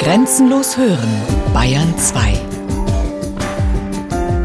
Grenzenlos 0.00 0.78
hören, 0.78 1.10
Bayern 1.52 1.94
2. 1.98 2.40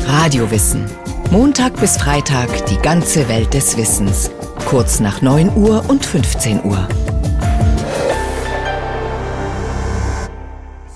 Radiowissen. 0.06 0.86
Montag 1.32 1.80
bis 1.80 1.96
Freitag 1.96 2.66
die 2.66 2.76
ganze 2.76 3.30
Welt 3.30 3.54
des 3.54 3.78
Wissens. 3.78 4.32
Kurz 4.66 5.00
nach 5.00 5.22
9 5.22 5.56
Uhr 5.56 5.90
und 5.90 6.06
15 6.06 6.62
Uhr. 6.66 6.86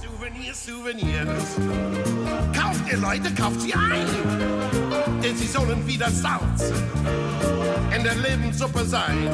Souvenirs, 0.02 0.66
Souvenirs. 0.66 1.56
Kauft 2.54 2.92
ihr 2.92 2.98
Leute, 2.98 3.34
kauft 3.34 3.62
sie 3.62 3.74
ein. 3.74 4.08
Denn 5.24 5.38
sie 5.38 5.48
sollen 5.48 5.88
wieder 5.88 6.12
Salz 6.12 6.74
in 7.96 8.04
der 8.04 8.16
Lebenssuppe 8.16 8.84
sein. 8.84 9.30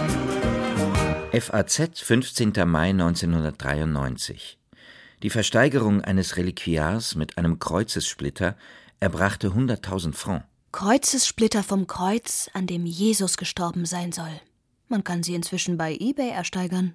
FAZ, 1.32 2.00
15. 2.00 2.54
Mai 2.68 2.89
1993. 2.92 4.60
Die 5.26 5.32
Versteigerung 5.32 6.02
eines 6.02 6.38
Reliquiars 6.38 7.16
mit 7.16 7.40
einem 7.40 7.58
Kreuzessplitter 7.58 8.55
erbrachte 8.99 9.48
100.000 9.48 10.13
Francs. 10.13 10.45
Kreuzessplitter 10.72 11.63
vom 11.63 11.88
Kreuz, 11.88 12.48
an 12.54 12.68
dem 12.68 12.86
Jesus 12.86 13.35
gestorben 13.35 13.85
sein 13.85 14.12
soll. 14.12 14.40
Man 14.88 15.04
kann 15.04 15.23
sie 15.23 15.34
inzwischen 15.34 15.80
bei 15.80 15.98
eBay 15.99 16.30
ersteigern. 16.30 16.94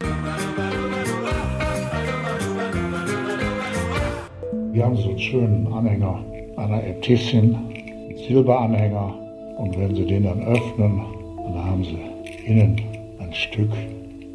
Wir 4.70 4.84
haben 4.84 4.96
so 4.96 5.08
einen 5.08 5.18
schönen 5.18 5.66
Anhänger 5.72 6.24
einer 6.56 6.84
Äbtissin, 6.84 7.56
einen 7.56 8.16
Silberanhänger. 8.28 9.12
Und 9.58 9.76
wenn 9.76 9.96
Sie 9.96 10.06
den 10.06 10.22
dann 10.22 10.40
öffnen, 10.44 11.02
dann 11.36 11.64
haben 11.64 11.82
Sie 11.82 11.98
innen 12.46 12.80
ein 13.18 13.34
Stück 13.34 13.72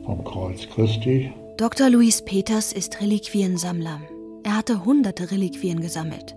vom 0.03 0.21
Kreuz 0.25 0.67
Christi. 0.67 1.31
Dr. 1.57 1.89
Luis 1.89 2.21
Peters 2.21 2.73
ist 2.73 2.99
Reliquiensammler. 2.99 4.01
Er 4.43 4.57
hatte 4.57 4.83
hunderte 4.83 5.31
Reliquien 5.31 5.79
gesammelt. 5.79 6.35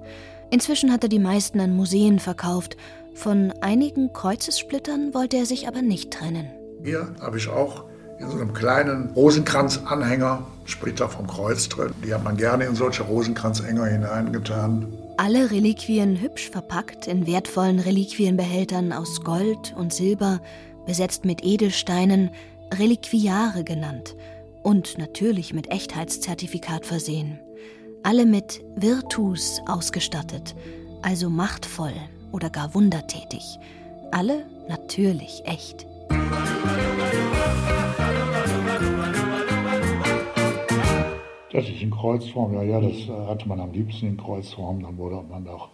Inzwischen 0.50 0.93
hat 0.93 1.02
er 1.02 1.09
die 1.09 1.18
meisten 1.18 1.59
an 1.59 1.74
Museen 1.74 2.20
verkauft. 2.20 2.76
Von 3.15 3.52
einigen 3.60 4.12
Kreuzessplittern 4.12 5.15
wollte 5.15 5.37
er 5.37 5.45
sich 5.45 5.66
aber 5.66 5.82
nicht 5.82 6.12
trennen. 6.12 6.46
Hier 6.84 7.12
habe 7.20 7.37
ich 7.37 7.48
auch 7.48 7.82
in 8.20 8.30
so 8.30 8.37
einem 8.37 8.52
kleinen 8.52 9.10
Rosenkranzanhänger 9.10 10.46
Splitter 10.66 11.09
vom 11.09 11.26
Kreuz 11.26 11.68
drin. 11.68 11.90
Die 12.04 12.15
hat 12.15 12.23
man 12.23 12.37
gerne 12.37 12.66
in 12.66 12.76
solche 12.76 13.02
Rosenkranzhänger 13.02 13.87
hineingetan. 13.87 14.87
Alle 15.16 15.50
Reliquien 15.50 16.21
hübsch 16.21 16.48
verpackt 16.48 17.09
in 17.09 17.26
wertvollen 17.26 17.80
Reliquienbehältern 17.80 18.93
aus 18.93 19.24
Gold 19.24 19.74
und 19.76 19.93
Silber, 19.93 20.40
besetzt 20.87 21.24
mit 21.24 21.43
Edelsteinen, 21.43 22.30
Reliquiare 22.73 23.65
genannt 23.65 24.15
und 24.62 24.98
natürlich 24.98 25.52
mit 25.52 25.70
Echtheitszertifikat 25.70 26.87
versehen. 26.87 27.38
Alle 28.02 28.26
mit 28.26 28.62
Virtus 28.76 29.60
ausgestattet, 29.66 30.54
also 31.02 31.30
machtvoll 31.30 31.92
oder 32.32 32.50
gar 32.50 32.74
wundertätig. 32.74 33.59
Alle 34.12 34.46
natürlich 34.68 35.42
echt. 35.45 35.87
Das 41.52 41.68
ist 41.68 41.82
in 41.82 41.90
Kreuzform, 41.90 42.54
ja, 42.54 42.62
ja, 42.62 42.80
das 42.80 43.09
hatte 43.26 43.48
man 43.48 43.60
am 43.60 43.72
liebsten 43.72 44.06
in 44.06 44.16
Kreuzform, 44.16 44.82
dann 44.82 44.96
wurde 44.96 45.22
man 45.28 45.48
auch 45.48 45.68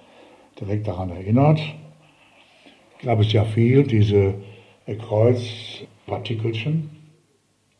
direkt 0.59 0.87
daran 0.87 1.11
erinnert. 1.11 1.59
Ich 1.59 3.01
glaube, 3.01 3.23
es 3.23 3.29
ist 3.29 3.35
ja 3.35 3.45
viel, 3.45 3.83
diese 3.83 4.35
Kreuzpartikelchen. 4.87 6.94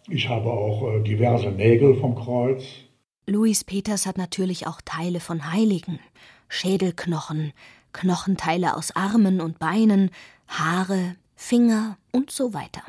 Ich 0.09 0.29
habe 0.29 0.51
auch 0.51 0.87
äh, 0.89 1.03
diverse 1.03 1.49
Nägel 1.49 1.97
vom 1.97 2.15
Kreuz. 2.15 2.63
Louis 3.27 3.65
Peters 3.65 4.05
hat 4.05 4.19
natürlich 4.19 4.67
auch 4.67 4.81
Teile 4.85 5.19
von 5.19 5.51
Heiligen, 5.51 5.99
Schädelknochen, 6.49 7.53
Knochenteile 7.93 8.77
aus 8.77 8.95
Armen 8.95 9.41
und 9.41 9.59
Beinen, 9.59 10.11
Haare, 10.47 11.17
Finger 11.37 11.97
und 12.13 12.31
so 12.31 12.53
weiter. 12.53 12.83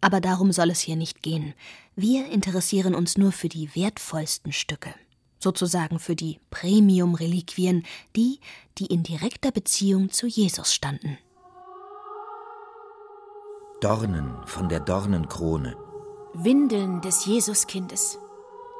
Aber 0.00 0.20
darum 0.20 0.52
soll 0.52 0.70
es 0.70 0.80
hier 0.80 0.96
nicht 0.96 1.22
gehen. 1.22 1.54
Wir 1.96 2.28
interessieren 2.30 2.94
uns 2.94 3.18
nur 3.18 3.32
für 3.32 3.48
die 3.48 3.74
wertvollsten 3.74 4.52
Stücke, 4.52 4.94
sozusagen 5.40 5.98
für 5.98 6.14
die 6.14 6.38
Premium-Reliquien, 6.50 7.84
die, 8.14 8.38
die 8.78 8.86
in 8.86 9.02
direkter 9.02 9.50
Beziehung 9.50 10.10
zu 10.10 10.26
Jesus 10.28 10.72
standen. 10.72 11.18
Dornen 13.80 14.36
von 14.46 14.68
der 14.68 14.78
Dornenkrone, 14.78 15.76
Windeln 16.34 17.02
des 17.02 17.26
Jesuskindes, 17.26 18.18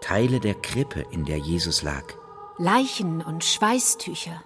Teile 0.00 0.40
der 0.40 0.54
Krippe, 0.54 1.04
in 1.10 1.26
der 1.26 1.36
Jesus 1.36 1.82
lag, 1.82 2.04
Leichen 2.56 3.20
und 3.20 3.44
Schweißtücher, 3.44 4.42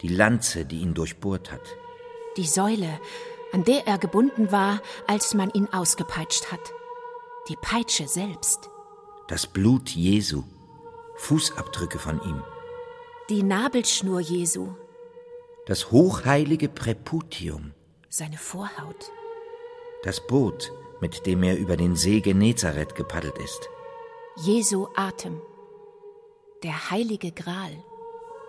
die 0.00 0.08
Lanze, 0.08 0.64
die 0.64 0.80
ihn 0.80 0.94
durchbohrt 0.94 1.52
hat, 1.52 1.76
die 2.38 2.46
Säule, 2.46 2.98
an 3.52 3.64
der 3.64 3.86
er 3.86 3.98
gebunden 3.98 4.50
war, 4.52 4.80
als 5.06 5.34
man 5.34 5.50
ihn 5.50 5.68
ausgepeitscht 5.70 6.50
hat, 6.50 6.72
die 7.50 7.56
Peitsche 7.60 8.08
selbst, 8.08 8.70
das 9.28 9.46
Blut 9.46 9.90
Jesu, 9.90 10.44
Fußabdrücke 11.16 11.98
von 11.98 12.22
ihm, 12.22 12.42
die 13.28 13.42
Nabelschnur 13.42 14.20
Jesu, 14.20 14.68
das 15.66 15.90
hochheilige 15.90 16.70
Präputium, 16.70 17.72
seine 18.08 18.38
Vorhaut, 18.38 19.12
das 20.02 20.26
Boot, 20.26 20.72
mit 21.00 21.26
dem 21.26 21.42
er 21.42 21.56
über 21.58 21.76
den 21.76 21.96
See 21.96 22.20
Genezareth 22.20 22.94
gepaddelt 22.94 23.38
ist, 23.38 23.68
Jesu 24.36 24.86
Atem, 24.94 25.40
der 26.62 26.90
heilige 26.90 27.32
Gral, 27.32 27.72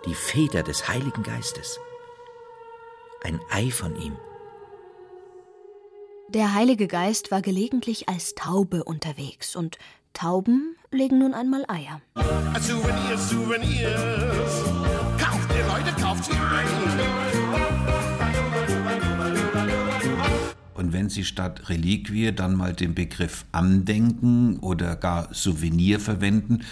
die 0.06 0.14
Feder 0.14 0.62
des 0.62 0.88
Heiligen 0.88 1.22
Geistes, 1.22 1.78
ein 3.22 3.40
Ei 3.50 3.70
von 3.70 3.96
ihm, 3.96 4.16
Der 6.28 6.54
Heilige 6.54 6.88
Geist 6.88 7.30
war 7.30 7.42
gelegentlich 7.42 8.08
als 8.08 8.34
Taube 8.34 8.84
unterwegs 8.84 9.54
und 9.54 9.76
Tauben 10.14 10.76
legen 10.90 11.18
nun 11.18 11.34
einmal 11.34 11.64
Eier. 11.68 12.00
Souvenirs, 12.58 13.28
Souvenirs. 13.28 14.64
Kauft 15.18 15.50
ihr 15.54 15.66
Leute, 15.66 15.92
kauft 16.00 16.24
sie 16.24 16.32
ein. 16.32 17.31
Und 20.82 20.92
wenn 20.92 21.08
Sie 21.08 21.22
statt 21.22 21.68
Reliquie 21.68 22.32
dann 22.32 22.56
mal 22.56 22.72
den 22.72 22.92
Begriff 22.92 23.44
Andenken 23.52 24.58
oder 24.58 24.96
gar 24.96 25.32
Souvenir 25.32 26.00
verwenden, 26.00 26.62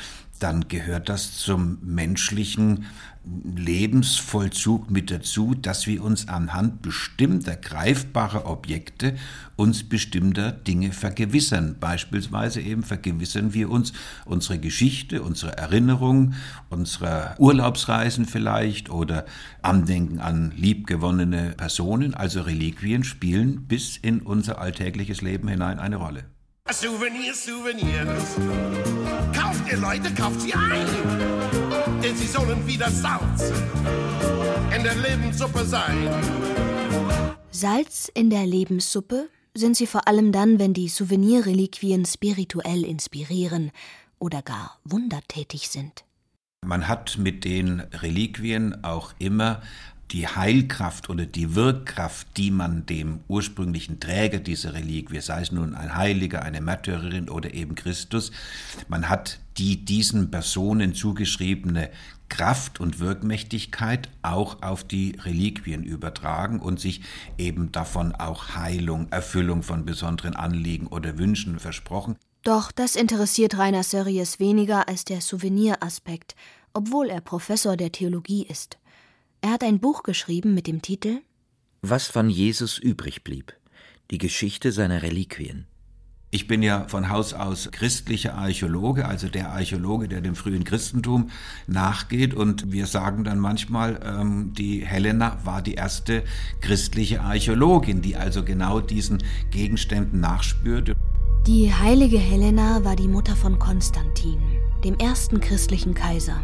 dann 0.43 0.69
gehört 0.69 1.09
das 1.09 1.37
zum 1.37 1.79
menschlichen 1.83 2.87
Lebensvollzug 3.25 4.91
mit 4.91 5.11
dazu, 5.11 5.55
dass 5.55 5.87
wir 5.87 6.03
uns 6.03 6.29
anhand 6.29 6.81
bestimmter 6.81 7.55
greifbarer 7.55 8.47
Objekte 8.47 9.17
uns 9.57 9.87
bestimmter 9.87 10.53
Dinge 10.53 10.93
vergewissern. 10.93 11.77
Beispielsweise 11.79 12.63
eben 12.63 12.83
vergewissern 12.83 13.53
wir 13.53 13.71
uns 13.71 13.93
unsere 14.25 14.59
Geschichte, 14.59 15.23
unsere 15.23 15.59
Erinnerung, 15.59 16.33
unsere 16.71 17.35
Urlaubsreisen 17.39 18.25
vielleicht 18.25 18.89
oder 18.89 19.27
Andenken 19.61 20.19
an 20.19 20.53
liebgewonnene 20.57 21.55
Personen. 21.59 22.15
Also 22.15 22.41
Reliquien 22.41 23.05
spielen 23.05 23.67
bis 23.67 23.99
in 23.99 24.21
unser 24.21 24.59
alltägliches 24.59 25.21
Leben 25.21 25.47
hinein 25.49 25.79
eine 25.79 25.97
Rolle. 25.97 26.25
Souvenirs, 26.73 27.45
Souvenirs. 27.45 28.37
Kauft 29.35 29.71
ihr 29.71 29.79
Leute, 29.79 30.15
kauft 30.15 30.41
sie 30.41 30.55
ein. 30.55 30.87
Denn 32.03 32.17
sie 32.17 32.27
sollen 32.27 32.67
wieder 32.67 32.91
Salz 32.91 33.53
in 34.75 34.83
der 34.85 34.95
Lebenssuppe 34.95 35.65
sein. 35.65 36.09
Salz 37.51 38.11
in 38.15 38.31
der 38.31 38.47
Lebenssuppe 38.47 39.29
sind 39.55 39.77
sie 39.77 39.87
vor 39.87 40.07
allem 40.07 40.31
dann, 40.31 40.59
wenn 40.61 40.73
die 40.73 40.89
Souvenirreliquien 40.89 42.05
spirituell 42.05 42.85
inspirieren 42.85 43.73
oder 44.21 44.41
gar 44.43 44.79
wundertätig 44.85 45.69
sind. 45.69 46.05
Man 46.65 46.87
hat 46.87 47.19
mit 47.19 47.45
den 47.45 47.81
Reliquien 47.81 48.85
auch 48.85 49.13
immer 49.19 49.61
die 50.13 50.27
Heilkraft 50.27 51.09
oder 51.09 51.25
die 51.25 51.55
Wirkkraft, 51.55 52.27
die 52.37 52.51
man 52.51 52.85
dem 52.87 53.21
ursprünglichen 53.29 54.01
Träger 54.01 54.39
dieser 54.39 54.75
Reliquie, 54.75 55.21
sei 55.21 55.43
es 55.43 55.53
nun 55.53 55.75
ein 55.75 55.95
Heiliger, 55.95 56.43
eine 56.43 56.61
Märtyrerin 56.61 57.29
oder 57.29 57.55
eben 57.55 57.75
Christus, 57.75 58.33
man 58.89 59.09
hat 59.09 59.39
die 59.57 59.85
diesen 59.85 60.31
Personen 60.31 60.95
zugeschriebene 60.95 61.91
Kraft 62.29 62.81
und 62.81 63.01
Wirkmächtigkeit 63.01 64.09
auch 64.23 64.63
auf 64.63 64.85
die 64.85 65.17
Reliquien 65.23 65.83
übertragen 65.83 66.61
und 66.61 66.81
sich 66.81 67.03
eben 67.39 67.73
davon 67.73 68.15
auch 68.15 68.57
Heilung, 68.57 69.09
Erfüllung 69.11 69.63
von 69.63 69.85
besonderen 69.85 70.35
Anliegen 70.35 70.87
oder 70.87 71.19
Wünschen 71.19 71.59
versprochen. 71.59 72.17
Doch 72.43 72.73
das 72.73 72.97
interessiert 72.97 73.59
Rainer 73.59 73.83
Sörries 73.83 74.39
weniger 74.39 74.89
als 74.89 75.05
der 75.05 75.21
Souveniraspekt, 75.21 76.35
obwohl 76.73 77.11
er 77.11 77.21
Professor 77.21 77.77
der 77.77 77.93
Theologie 77.93 78.47
ist. 78.47 78.79
Er 79.43 79.53
hat 79.53 79.65
ein 79.65 79.81
Buch 79.81 80.03
geschrieben 80.03 80.53
mit 80.53 80.67
dem 80.67 80.83
Titel 80.83 81.21
Was 81.81 82.09
von 82.09 82.29
Jesus 82.29 82.79
übrig 82.79 83.25
blieb. 83.25 83.55
Die 84.11 84.19
Geschichte 84.19 84.71
seiner 84.71 85.03
Reliquien. 85.03 85.67
Ich 86.31 86.47
bin 86.47 86.63
ja 86.63 86.87
von 86.89 87.09
Haus 87.09 87.33
aus 87.33 87.71
christlicher 87.73 88.35
Archäologe, 88.35 89.09
also 89.09 89.29
der 89.29 89.51
Archäologe, 89.51 90.09
der 90.09 90.21
dem 90.21 90.35
frühen 90.35 90.65
Christentum 90.65 91.31
nachgeht. 91.67 92.35
Und 92.35 92.71
wir 92.71 92.87
sagen 92.87 93.25
dann 93.25 93.39
manchmal, 93.39 93.99
ähm, 94.05 94.53
die 94.53 94.85
Helena 94.85 95.39
war 95.43 95.63
die 95.63 95.75
erste 95.75 96.23
christliche 96.61 97.23
Archäologin, 97.23 98.03
die 98.03 98.17
also 98.17 98.45
genau 98.45 98.81
diesen 98.81 99.25
Gegenständen 99.51 100.21
nachspürte. 100.21 100.95
Die 101.47 101.73
heilige 101.73 102.19
Helena 102.19 102.85
war 102.85 102.95
die 102.95 103.09
Mutter 103.09 103.35
von 103.35 103.59
Konstantin, 103.59 104.39
dem 104.85 104.97
ersten 104.99 105.41
christlichen 105.41 105.95
Kaiser. 105.95 106.43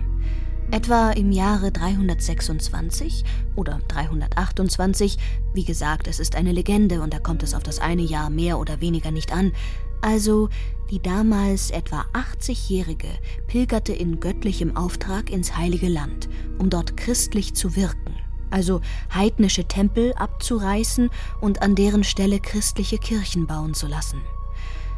Etwa 0.72 1.12
im 1.12 1.30
Jahre 1.30 1.70
326 1.70 3.24
oder 3.54 3.80
328, 3.86 5.16
wie 5.54 5.64
gesagt, 5.64 6.08
es 6.08 6.18
ist 6.18 6.34
eine 6.34 6.50
Legende 6.50 7.00
und 7.02 7.14
da 7.14 7.20
kommt 7.20 7.44
es 7.44 7.54
auf 7.54 7.62
das 7.62 7.78
eine 7.78 8.02
Jahr 8.02 8.30
mehr 8.30 8.58
oder 8.58 8.80
weniger 8.80 9.12
nicht 9.12 9.32
an, 9.32 9.52
also 10.00 10.48
die 10.90 11.00
damals 11.00 11.70
etwa 11.70 12.04
80-Jährige 12.12 13.08
pilgerte 13.46 13.92
in 13.92 14.18
göttlichem 14.18 14.76
Auftrag 14.76 15.30
ins 15.30 15.56
heilige 15.56 15.88
Land, 15.88 16.28
um 16.58 16.68
dort 16.68 16.96
christlich 16.96 17.54
zu 17.54 17.76
wirken, 17.76 18.16
also 18.50 18.80
heidnische 19.14 19.66
Tempel 19.66 20.14
abzureißen 20.14 21.10
und 21.40 21.62
an 21.62 21.76
deren 21.76 22.02
Stelle 22.02 22.40
christliche 22.40 22.98
Kirchen 22.98 23.46
bauen 23.46 23.72
zu 23.72 23.86
lassen. 23.86 24.20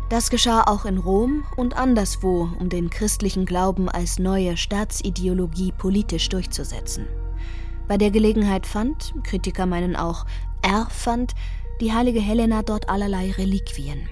Das 0.08 0.30
geschah 0.30 0.62
auch 0.62 0.86
in 0.86 0.96
Rom 0.96 1.44
und 1.56 1.76
anderswo, 1.76 2.48
um 2.58 2.70
den 2.70 2.88
christlichen 2.88 3.44
Glauben 3.44 3.90
als 3.90 4.18
neue 4.18 4.56
Staatsideologie 4.56 5.72
politisch 5.72 6.30
durchzusetzen. 6.30 7.06
Bei 7.88 7.98
der 7.98 8.10
Gelegenheit 8.10 8.66
fand, 8.66 9.12
Kritiker 9.22 9.66
meinen 9.66 9.96
auch, 9.96 10.24
erfand, 10.62 11.34
die 11.82 11.92
heilige 11.92 12.20
Helena 12.20 12.62
dort 12.62 12.88
allerlei 12.88 13.32
Reliquien. 13.32 14.08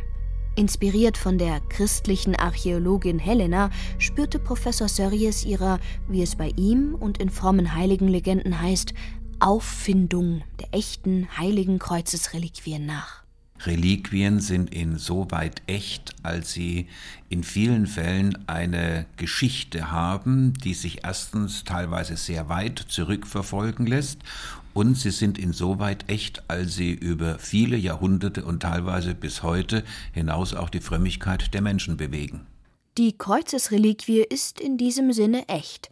Inspiriert 0.55 1.17
von 1.17 1.39
der 1.39 1.61
christlichen 1.61 2.37
Archäologin 2.37 3.19
Helena 3.19 3.71
spürte 3.99 4.39
Professor 4.39 4.89
Sörries 4.89 5.45
ihrer, 5.45 5.79
wie 6.09 6.23
es 6.23 6.37
bei 6.37 6.53
ihm 6.57 6.95
und 6.95 7.19
in 7.19 7.31
frommen 7.31 7.75
Heiligenlegenden 7.75 8.61
heißt, 8.61 8.93
Auffindung 9.41 10.43
der 10.61 10.73
echten 10.73 11.29
heiligen 11.37 11.79
Kreuzesreliquien 11.79 12.87
nach. 12.87 13.26
Reliquien 13.65 14.41
sind 14.41 14.73
insoweit 14.73 15.63
echt, 15.67 16.15
als 16.23 16.53
sie 16.53 16.89
in 17.29 17.43
vielen 17.43 17.87
Fällen 17.87 18.47
eine 18.49 19.07
Geschichte 19.17 19.91
haben, 19.91 20.53
die 20.55 20.75
sich 20.75 21.05
erstens 21.05 21.65
teilweise 21.65 22.17
sehr 22.17 22.49
weit 22.49 22.79
zurückverfolgen 22.79 23.87
lässt 23.87 24.21
und 24.75 24.97
sie 24.97 25.11
sind 25.11 25.39
insoweit 25.39 26.05
echt, 26.09 26.43
als 26.49 26.75
sie 26.75 26.93
über 26.93 27.39
viele 27.39 27.79
Jahrhunderte 27.79 28.45
und 28.45 28.61
teilweise 28.61 29.15
bis 29.15 29.43
heute 29.43 29.83
hinaus 30.13 30.53
auch 30.53 30.69
die 30.69 30.81
Frömmigkeit 30.81 31.55
der 31.55 31.63
Menschen 31.63 31.97
bewegen. 31.97 32.47
Die 32.99 33.17
Kreuzesreliquie 33.17 34.21
ist 34.21 34.61
in 34.61 34.77
diesem 34.77 35.13
Sinne 35.13 35.49
echt, 35.49 35.91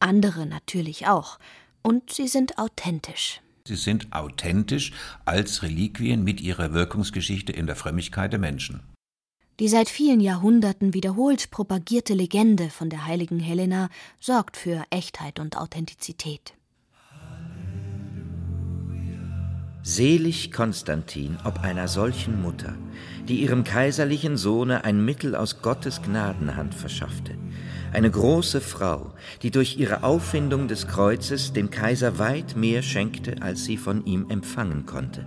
andere 0.00 0.46
natürlich 0.46 1.06
auch, 1.06 1.38
und 1.82 2.12
sie 2.12 2.28
sind 2.28 2.58
authentisch. 2.58 3.40
Sie 3.66 3.76
sind 3.76 4.12
authentisch 4.12 4.92
als 5.24 5.62
Reliquien 5.62 6.22
mit 6.22 6.42
ihrer 6.42 6.74
Wirkungsgeschichte 6.74 7.50
in 7.50 7.66
der 7.66 7.76
Frömmigkeit 7.76 8.30
der 8.30 8.38
Menschen. 8.38 8.80
Die 9.58 9.68
seit 9.68 9.88
vielen 9.88 10.20
Jahrhunderten 10.20 10.92
wiederholt 10.92 11.50
propagierte 11.50 12.12
Legende 12.12 12.68
von 12.68 12.90
der 12.90 13.06
heiligen 13.06 13.40
Helena 13.40 13.88
sorgt 14.20 14.58
für 14.58 14.84
Echtheit 14.90 15.40
und 15.40 15.56
Authentizität. 15.56 16.52
Selig 19.82 20.52
Konstantin 20.52 21.38
ob 21.44 21.60
einer 21.60 21.88
solchen 21.88 22.42
Mutter, 22.42 22.74
die 23.28 23.40
ihrem 23.40 23.64
kaiserlichen 23.64 24.36
Sohne 24.36 24.84
ein 24.84 25.02
Mittel 25.02 25.34
aus 25.34 25.62
Gottes 25.62 26.02
Gnadenhand 26.02 26.74
verschaffte, 26.74 27.38
eine 27.94 28.10
große 28.10 28.60
Frau, 28.60 29.14
die 29.42 29.50
durch 29.50 29.78
ihre 29.78 30.02
Auffindung 30.02 30.68
des 30.68 30.86
Kreuzes 30.86 31.52
dem 31.52 31.70
Kaiser 31.70 32.18
weit 32.18 32.56
mehr 32.56 32.82
schenkte, 32.82 33.40
als 33.40 33.64
sie 33.64 33.76
von 33.76 34.04
ihm 34.04 34.30
empfangen 34.30 34.86
konnte. 34.86 35.26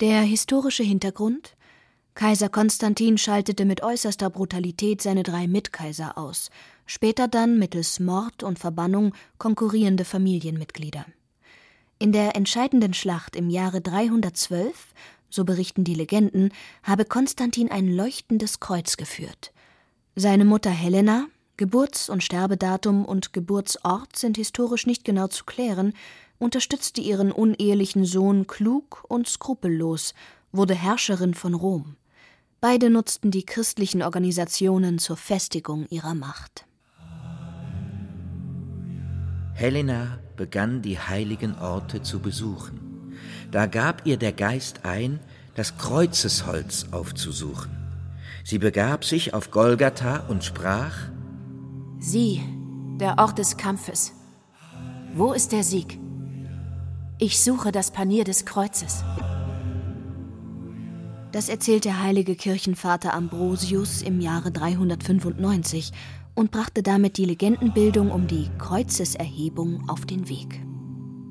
Der 0.00 0.22
historische 0.22 0.82
Hintergrund 0.82 1.56
Kaiser 2.14 2.50
Konstantin 2.50 3.16
schaltete 3.16 3.64
mit 3.64 3.82
äußerster 3.82 4.28
Brutalität 4.28 5.00
seine 5.00 5.22
drei 5.22 5.46
Mitkaiser 5.46 6.18
aus, 6.18 6.50
später 6.84 7.26
dann 7.26 7.58
mittels 7.58 8.00
Mord 8.00 8.42
und 8.42 8.58
Verbannung 8.58 9.14
konkurrierende 9.38 10.04
Familienmitglieder. 10.04 11.06
In 11.98 12.12
der 12.12 12.36
entscheidenden 12.36 12.92
Schlacht 12.92 13.34
im 13.34 13.48
Jahre 13.48 13.80
312, 13.80 14.92
so 15.30 15.44
berichten 15.44 15.84
die 15.84 15.94
Legenden, 15.94 16.52
habe 16.82 17.06
Konstantin 17.06 17.70
ein 17.70 17.88
leuchtendes 17.88 18.60
Kreuz 18.60 18.98
geführt. 18.98 19.52
Seine 20.14 20.44
Mutter 20.44 20.70
Helena, 20.70 21.26
Geburts- 21.56 22.10
und 22.10 22.22
Sterbedatum 22.22 23.06
und 23.06 23.32
Geburtsort 23.32 24.14
sind 24.14 24.36
historisch 24.36 24.86
nicht 24.86 25.06
genau 25.06 25.28
zu 25.28 25.44
klären, 25.44 25.94
unterstützte 26.38 27.00
ihren 27.00 27.32
unehelichen 27.32 28.04
Sohn 28.04 28.46
klug 28.46 29.06
und 29.08 29.26
skrupellos, 29.26 30.12
wurde 30.52 30.74
Herrscherin 30.74 31.32
von 31.32 31.54
Rom. 31.54 31.96
Beide 32.60 32.90
nutzten 32.90 33.30
die 33.30 33.46
christlichen 33.46 34.02
Organisationen 34.02 34.98
zur 34.98 35.16
Festigung 35.16 35.86
ihrer 35.88 36.14
Macht. 36.14 36.66
Helena 39.54 40.18
begann 40.36 40.82
die 40.82 40.98
heiligen 40.98 41.58
Orte 41.58 42.02
zu 42.02 42.20
besuchen. 42.20 43.14
Da 43.50 43.64
gab 43.64 44.06
ihr 44.06 44.18
der 44.18 44.32
Geist 44.32 44.84
ein, 44.84 45.20
das 45.54 45.78
Kreuzesholz 45.78 46.86
aufzusuchen. 46.90 47.81
Sie 48.44 48.58
begab 48.58 49.04
sich 49.04 49.34
auf 49.34 49.50
Golgatha 49.50 50.26
und 50.28 50.44
sprach 50.44 50.96
Sieh, 51.98 52.42
der 52.98 53.18
Ort 53.18 53.38
des 53.38 53.56
Kampfes. 53.56 54.12
Wo 55.14 55.32
ist 55.32 55.52
der 55.52 55.62
Sieg? 55.62 55.98
Ich 57.18 57.40
suche 57.40 57.70
das 57.70 57.92
Panier 57.92 58.24
des 58.24 58.44
Kreuzes. 58.44 59.04
Das 61.30 61.48
erzählt 61.48 61.84
der 61.84 62.02
heilige 62.02 62.34
Kirchenvater 62.34 63.14
Ambrosius 63.14 64.02
im 64.02 64.20
Jahre 64.20 64.50
395 64.50 65.92
und 66.34 66.50
brachte 66.50 66.82
damit 66.82 67.18
die 67.18 67.24
Legendenbildung 67.24 68.10
um 68.10 68.26
die 68.26 68.50
Kreuzeserhebung 68.58 69.88
auf 69.88 70.04
den 70.04 70.28
Weg. 70.28 70.60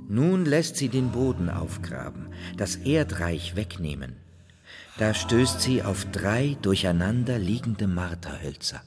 Nun 0.08 0.46
lässt 0.46 0.78
sie 0.78 0.90
den 0.90 1.10
Boden 1.12 1.50
aufgraben, 1.50 2.30
das 2.58 2.78
Erdreich 2.78 3.56
wegnehmen 3.56 4.16
da 4.98 5.14
stößt 5.14 5.62
sie 5.62 5.84
auf 5.84 6.06
drei 6.12 6.58
durcheinander 6.62 7.40
liegende 7.40 7.88
Marterhölzer. 7.88 8.82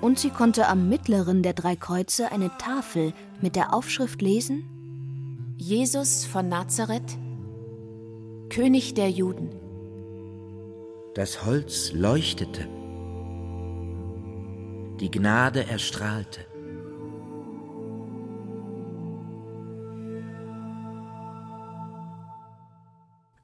Und 0.00 0.18
sie 0.18 0.30
konnte 0.30 0.68
am 0.68 0.88
mittleren 0.88 1.42
der 1.42 1.54
drei 1.54 1.76
Kreuze 1.76 2.30
eine 2.30 2.50
Tafel 2.58 3.14
mit 3.40 3.56
der 3.56 3.72
Aufschrift 3.72 4.20
lesen: 4.20 5.54
Jesus 5.56 6.24
von 6.26 6.48
Nazareth, 6.48 7.16
König 8.50 8.94
der 8.94 9.10
Juden. 9.10 9.50
Das 11.14 11.44
Holz 11.46 11.92
leuchtete, 11.92 12.68
die 15.00 15.10
Gnade 15.10 15.66
erstrahlte. 15.66 16.40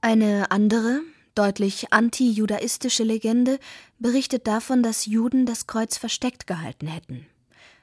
Eine 0.02 0.50
andere, 0.50 1.02
deutlich 1.34 1.92
anti-judaistische 1.92 3.04
Legende 3.04 3.58
berichtet 3.98 4.46
davon, 4.46 4.82
dass 4.82 5.04
Juden 5.04 5.44
das 5.44 5.66
Kreuz 5.66 5.98
versteckt 5.98 6.46
gehalten 6.46 6.86
hätten. 6.86 7.26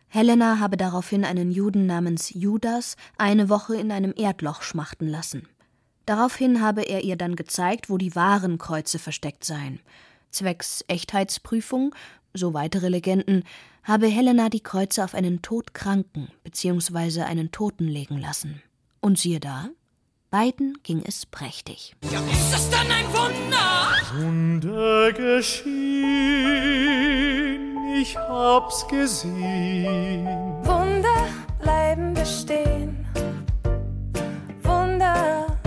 Helena 0.07 0.59
habe 0.59 0.77
daraufhin 0.77 1.23
einen 1.23 1.51
Juden 1.51 1.85
namens 1.85 2.31
Judas 2.33 2.95
eine 3.19 3.49
Woche 3.49 3.75
in 3.75 3.91
einem 3.91 4.15
Erdloch 4.17 4.63
schmachten 4.63 5.07
lassen. 5.07 5.47
Daraufhin 6.07 6.59
habe 6.59 6.81
er 6.81 7.03
ihr 7.03 7.17
dann 7.17 7.35
gezeigt, 7.35 7.87
wo 7.87 7.99
die 7.99 8.15
wahren 8.15 8.57
Kreuze 8.57 8.97
versteckt 8.97 9.43
seien. 9.43 9.79
Zwecks 10.31 10.83
Echtheitsprüfung, 10.87 11.93
so 12.33 12.55
weitere 12.55 12.89
Legenden, 12.89 13.43
habe 13.83 14.07
Helena 14.07 14.49
die 14.49 14.61
Kreuze 14.61 15.03
auf 15.03 15.13
einen 15.13 15.43
Todkranken 15.43 16.29
bzw. 16.43 17.21
einen 17.21 17.51
Toten 17.51 17.87
legen 17.87 18.17
lassen. 18.17 18.63
Und 19.01 19.19
siehe 19.19 19.39
da, 19.39 19.69
Beiden 20.29 20.77
ging 20.83 21.01
es 21.05 21.25
prächtig. 21.25 21.95
Ja, 22.11 22.19
ist 22.19 22.51
das 22.51 22.69
dann 22.69 22.85
ein 22.91 23.05
Wunder? 23.13 23.95
Wunder 24.13 25.13
geschehen, 25.13 25.77
ich 27.95 28.17
hab's 28.17 28.85
gesehen. 28.89 30.25
Wunder 30.65 31.27
bleiben 31.61 32.13
bestehen. 32.13 33.05
Wunder 34.63 35.57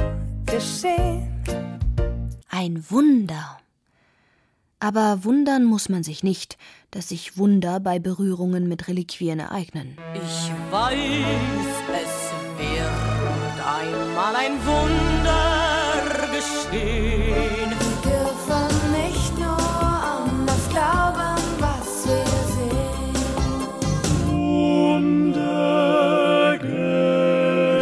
geschehen. 0.45 1.27
Ein 2.51 2.85
Wunder. 2.91 3.61
Aber 4.79 5.25
wundern 5.25 5.65
muss 5.65 5.89
man 5.89 6.03
sich 6.03 6.23
nicht, 6.23 6.59
dass 6.91 7.09
sich 7.11 7.39
Wunder 7.39 7.81
bei 7.81 7.99
Berührungen 7.99 8.69
mit 8.69 8.89
Reliquien 8.89 9.39
ereignen. 9.39 9.97
Ich 10.15 10.51
weiß, 10.71 10.97
es 12.03 12.10
einmal 13.81 14.37
ein 14.37 14.65
Wunder 14.65 16.03
geschehen. 16.33 17.71
Wir 17.71 18.11
dürfen 18.11 18.69
nicht 18.93 19.39
nur 19.39 19.59
an 19.59 20.47
das 20.47 20.69
glauben, 20.69 21.37
was 21.59 22.07
wir 22.07 22.25
sehen. 22.57 23.15
Wunder 24.27 25.39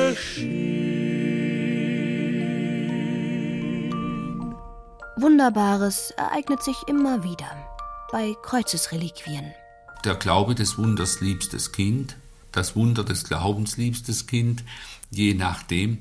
geschehen. 0.06 0.54
Wunderbares 5.16 6.12
ereignet 6.12 6.62
sich 6.62 6.76
immer 6.86 7.24
wieder 7.24 7.50
bei 8.12 8.36
Kreuzesreliquien. 8.42 9.52
Der 10.04 10.14
Glaube 10.14 10.54
des 10.54 10.78
Wunders 10.78 11.20
liebstes 11.20 11.72
Kind, 11.72 12.16
das 12.58 12.74
Wunder 12.74 13.04
des 13.04 13.22
Glaubens 13.22 13.76
liebstes 13.76 14.26
Kind, 14.26 14.64
je 15.10 15.32
nachdem. 15.34 15.98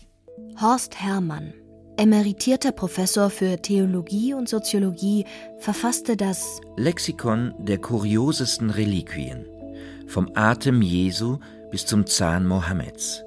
Horst 0.60 1.00
Herrmann, 1.00 1.54
emeritierter 1.98 2.72
Professor 2.72 3.30
für 3.30 3.62
Theologie 3.62 4.34
und 4.34 4.50
Soziologie, 4.50 5.26
verfasste 5.60 6.18
das 6.18 6.60
Lexikon 6.76 7.54
der 7.60 7.78
kuriosesten 7.78 8.72
Reliquien. 8.72 9.46
Vom 10.08 10.32
Atem 10.34 10.82
Jesu 10.82 11.38
bis 11.70 11.86
zum 11.86 12.08
Zahn 12.08 12.48
Mohammeds. 12.48 13.22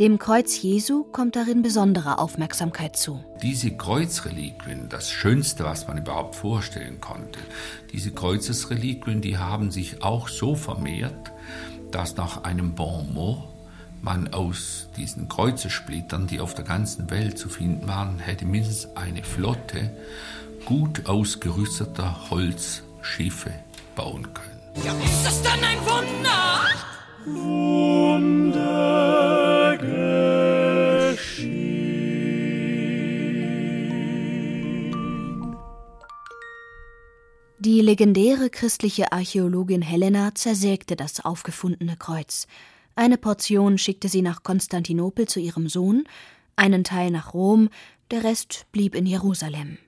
Dem 0.00 0.18
Kreuz 0.18 0.60
Jesu 0.60 1.04
kommt 1.04 1.36
darin 1.36 1.62
besondere 1.62 2.18
Aufmerksamkeit 2.18 2.96
zu. 2.96 3.22
Diese 3.42 3.76
Kreuzreliquien, 3.76 4.88
das 4.88 5.10
Schönste, 5.10 5.64
was 5.64 5.86
man 5.86 5.98
überhaupt 5.98 6.34
vorstellen 6.34 7.00
konnte, 7.00 7.40
diese 7.92 8.10
Kreuzesreliquien, 8.10 9.20
die 9.20 9.38
haben 9.38 9.70
sich 9.70 10.02
auch 10.02 10.28
so 10.28 10.54
vermehrt, 10.54 11.32
dass 11.90 12.16
nach 12.16 12.44
einem 12.44 12.74
Bon 12.74 13.12
mot 13.12 13.44
man 14.02 14.32
aus 14.32 14.88
diesen 14.96 15.28
Kreuzesplittern, 15.28 16.26
die 16.26 16.40
auf 16.40 16.54
der 16.54 16.64
ganzen 16.64 17.10
Welt 17.10 17.38
zu 17.38 17.48
finden 17.48 17.88
waren, 17.88 18.18
hätte 18.18 18.44
mindestens 18.44 18.96
eine 18.96 19.24
Flotte 19.24 19.90
gut 20.64 21.06
ausgerüsteter 21.06 22.30
Holzschiffe 22.30 23.52
bauen 23.96 24.28
können. 24.32 24.84
Ja, 24.84 24.92
ist 24.92 25.24
das 25.24 25.42
dann 25.42 25.58
ein 25.64 25.78
Wunder? 25.80 26.60
Wunder 27.26 28.47
Die 37.78 37.84
legendäre 37.84 38.50
christliche 38.50 39.12
Archäologin 39.12 39.82
Helena 39.82 40.34
zersägte 40.34 40.96
das 40.96 41.24
aufgefundene 41.24 41.96
Kreuz. 41.96 42.48
Eine 42.96 43.18
Portion 43.18 43.78
schickte 43.78 44.08
sie 44.08 44.20
nach 44.20 44.42
Konstantinopel 44.42 45.28
zu 45.28 45.38
ihrem 45.38 45.68
Sohn, 45.68 46.02
einen 46.56 46.82
Teil 46.82 47.12
nach 47.12 47.34
Rom, 47.34 47.68
der 48.10 48.24
Rest 48.24 48.66
blieb 48.72 48.96
in 48.96 49.06
Jerusalem. 49.06 49.78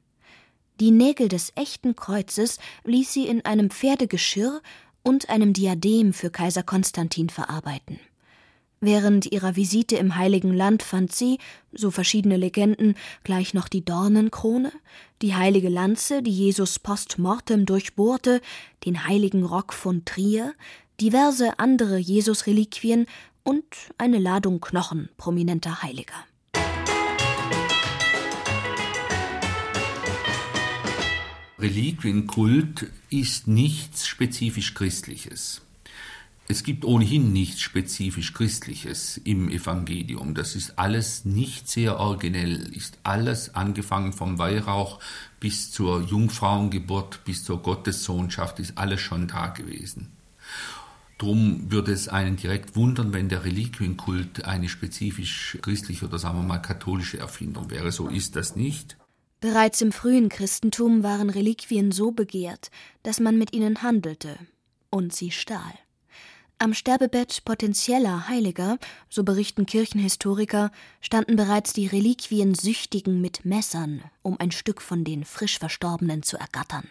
Die 0.78 0.92
Nägel 0.92 1.28
des 1.28 1.50
echten 1.56 1.96
Kreuzes 1.96 2.60
ließ 2.84 3.12
sie 3.12 3.26
in 3.26 3.44
einem 3.44 3.70
Pferdegeschirr 3.70 4.62
und 5.02 5.28
einem 5.28 5.52
Diadem 5.52 6.12
für 6.12 6.30
Kaiser 6.30 6.62
Konstantin 6.62 7.28
verarbeiten. 7.28 7.98
Während 8.82 9.30
ihrer 9.30 9.56
Visite 9.56 9.96
im 9.96 10.16
Heiligen 10.16 10.54
Land 10.54 10.82
fand 10.82 11.12
sie, 11.12 11.38
so 11.70 11.90
verschiedene 11.90 12.38
Legenden, 12.38 12.94
gleich 13.24 13.52
noch 13.52 13.68
die 13.68 13.84
Dornenkrone, 13.84 14.72
die 15.20 15.34
heilige 15.34 15.68
Lanze, 15.68 16.22
die 16.22 16.30
Jesus 16.30 16.78
post 16.78 17.18
mortem 17.18 17.66
durchbohrte, 17.66 18.40
den 18.86 19.06
heiligen 19.06 19.44
Rock 19.44 19.74
von 19.74 20.06
Trier, 20.06 20.54
diverse 20.98 21.58
andere 21.58 21.98
Jesus-Reliquien 21.98 23.04
und 23.42 23.66
eine 23.98 24.18
Ladung 24.18 24.62
Knochen 24.62 25.10
prominenter 25.18 25.82
Heiliger. 25.82 26.14
Reliquienkult 31.58 32.90
ist 33.10 33.46
nichts 33.46 34.06
spezifisch 34.06 34.72
Christliches. 34.72 35.60
Es 36.50 36.64
gibt 36.64 36.84
ohnehin 36.84 37.32
nichts 37.32 37.60
spezifisch 37.60 38.34
Christliches 38.34 39.20
im 39.22 39.50
Evangelium. 39.50 40.34
Das 40.34 40.56
ist 40.56 40.80
alles 40.80 41.24
nicht 41.24 41.68
sehr 41.68 42.00
originell, 42.00 42.76
ist 42.76 42.98
alles 43.04 43.54
angefangen 43.54 44.12
vom 44.12 44.36
Weihrauch 44.40 44.98
bis 45.38 45.70
zur 45.70 46.02
Jungfrauengeburt, 46.02 47.24
bis 47.24 47.44
zur 47.44 47.62
Gottessohnschaft, 47.62 48.58
ist 48.58 48.76
alles 48.78 49.00
schon 49.00 49.28
da 49.28 49.46
gewesen. 49.46 50.10
Drum 51.18 51.70
würde 51.70 51.92
es 51.92 52.08
einen 52.08 52.34
direkt 52.34 52.74
wundern, 52.74 53.12
wenn 53.12 53.28
der 53.28 53.44
Reliquienkult 53.44 54.44
eine 54.44 54.68
spezifisch 54.68 55.56
christliche 55.62 56.06
oder 56.06 56.18
sagen 56.18 56.38
wir 56.38 56.42
mal 56.42 56.58
katholische 56.58 57.18
Erfindung 57.18 57.70
wäre. 57.70 57.92
So 57.92 58.08
ist 58.08 58.34
das 58.34 58.56
nicht. 58.56 58.96
Bereits 59.40 59.82
im 59.82 59.92
frühen 59.92 60.28
Christentum 60.28 61.04
waren 61.04 61.30
Reliquien 61.30 61.92
so 61.92 62.10
begehrt, 62.10 62.72
dass 63.04 63.20
man 63.20 63.38
mit 63.38 63.52
ihnen 63.52 63.84
handelte 63.84 64.36
und 64.90 65.14
sie 65.14 65.30
stahl. 65.30 65.74
Am 66.62 66.74
Sterbebett 66.74 67.46
potenzieller 67.46 68.28
Heiliger, 68.28 68.76
so 69.08 69.24
berichten 69.24 69.64
Kirchenhistoriker, 69.64 70.70
standen 71.00 71.36
bereits 71.36 71.72
die 71.72 71.86
Reliquien 71.86 72.54
Süchtigen 72.54 73.22
mit 73.22 73.46
Messern, 73.46 74.02
um 74.20 74.38
ein 74.38 74.50
Stück 74.50 74.82
von 74.82 75.02
den 75.02 75.24
frisch 75.24 75.58
Verstorbenen 75.58 76.22
zu 76.22 76.36
ergattern. 76.36 76.86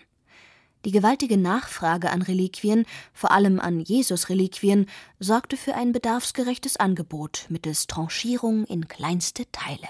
Die 0.85 0.91
gewaltige 0.91 1.37
Nachfrage 1.37 2.09
an 2.09 2.23
Reliquien, 2.23 2.87
vor 3.13 3.29
allem 3.29 3.59
an 3.59 3.79
Jesus-Reliquien, 3.79 4.87
sorgte 5.19 5.55
für 5.55 5.75
ein 5.75 5.91
bedarfsgerechtes 5.91 6.77
Angebot 6.77 7.45
mittels 7.49 7.85
Tranchierung 7.85 8.65
in 8.65 8.87
kleinste 8.87 9.43
Teile. 9.51 9.87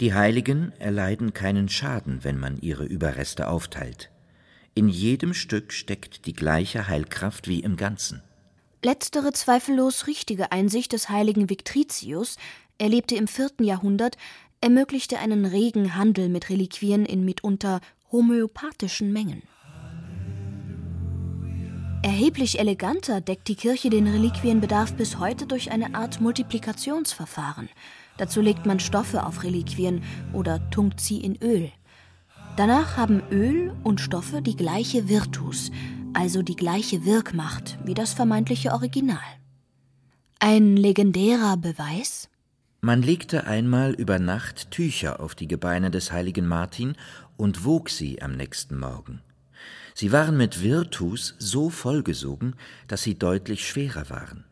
Die 0.00 0.12
Heiligen 0.12 0.72
erleiden 0.80 1.32
keinen 1.32 1.68
Schaden, 1.68 2.24
wenn 2.24 2.40
man 2.40 2.58
ihre 2.58 2.84
Überreste 2.84 3.46
aufteilt. 3.46 4.10
In 4.74 4.88
jedem 4.88 5.34
Stück 5.34 5.72
steckt 5.72 6.26
die 6.26 6.32
gleiche 6.32 6.88
Heilkraft 6.88 7.46
wie 7.46 7.60
im 7.60 7.76
Ganzen. 7.76 8.20
Letztere 8.84 9.32
zweifellos 9.32 10.06
richtige 10.06 10.52
Einsicht 10.52 10.92
des 10.92 11.08
heiligen 11.08 11.48
Victricius, 11.48 12.36
er 12.76 12.90
lebte 12.90 13.14
im 13.14 13.28
vierten 13.28 13.64
Jahrhundert, 13.64 14.18
ermöglichte 14.60 15.18
einen 15.18 15.46
regen 15.46 15.94
Handel 15.94 16.28
mit 16.28 16.50
Reliquien 16.50 17.06
in 17.06 17.24
mitunter 17.24 17.80
homöopathischen 18.12 19.10
Mengen. 19.10 19.42
Erheblich 22.02 22.58
eleganter 22.58 23.22
deckt 23.22 23.48
die 23.48 23.54
Kirche 23.54 23.88
den 23.88 24.06
Reliquienbedarf 24.06 24.92
bis 24.92 25.18
heute 25.18 25.46
durch 25.46 25.70
eine 25.70 25.94
Art 25.94 26.20
Multiplikationsverfahren. 26.20 27.70
Dazu 28.18 28.42
legt 28.42 28.66
man 28.66 28.80
Stoffe 28.80 29.24
auf 29.24 29.44
Reliquien 29.44 30.02
oder 30.34 30.60
tunkt 30.68 31.00
sie 31.00 31.22
in 31.22 31.40
Öl. 31.42 31.72
Danach 32.58 32.98
haben 32.98 33.22
Öl 33.30 33.74
und 33.82 34.02
Stoffe 34.02 34.42
die 34.42 34.56
gleiche 34.56 35.08
Virtus, 35.08 35.70
also 36.14 36.42
die 36.42 36.56
gleiche 36.56 37.04
Wirkmacht 37.04 37.78
wie 37.84 37.94
das 37.94 38.14
vermeintliche 38.14 38.72
Original. 38.72 39.18
Ein 40.38 40.76
legendärer 40.76 41.56
Beweis? 41.56 42.28
Man 42.80 43.02
legte 43.02 43.46
einmal 43.46 43.92
über 43.92 44.18
Nacht 44.18 44.70
Tücher 44.70 45.20
auf 45.20 45.34
die 45.34 45.48
Gebeine 45.48 45.90
des 45.90 46.12
heiligen 46.12 46.46
Martin 46.46 46.96
und 47.36 47.64
wog 47.64 47.88
sie 47.88 48.20
am 48.20 48.32
nächsten 48.32 48.78
Morgen. 48.78 49.22
Sie 49.94 50.12
waren 50.12 50.36
mit 50.36 50.62
Virtus 50.62 51.34
so 51.38 51.70
vollgesogen, 51.70 52.56
dass 52.88 53.02
sie 53.02 53.18
deutlich 53.18 53.66
schwerer 53.66 54.10
waren. 54.10 54.44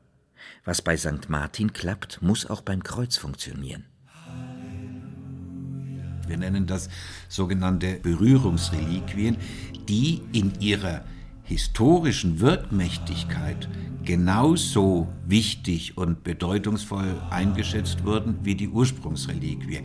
Was 0.64 0.81
bei 0.81 0.97
St. 0.97 1.28
Martin 1.28 1.73
klappt, 1.73 2.23
muss 2.23 2.47
auch 2.49 2.62
beim 2.62 2.83
Kreuz 2.83 3.16
funktionieren. 3.16 3.85
Wir 6.26 6.37
nennen 6.38 6.66
das 6.66 6.88
sogenannte 7.28 7.99
Berührungsreliquien, 8.00 9.37
die 9.88 10.23
in 10.33 10.59
ihrer 10.61 11.04
historischen 11.52 12.40
Wirkmächtigkeit 12.40 13.68
genauso 14.04 15.06
wichtig 15.26 15.99
und 15.99 16.25
bedeutungsvoll 16.25 17.21
eingeschätzt 17.28 18.04
wurden 18.06 18.38
wie 18.42 18.54
die 18.54 18.68
Ursprungsreliquie. 18.68 19.82